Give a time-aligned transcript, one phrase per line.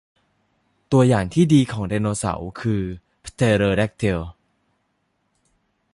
[0.91, 2.81] ตัวอย่างที่ดีของไดโนเสาร์คือ
[3.23, 4.19] พเตเรอแดกติล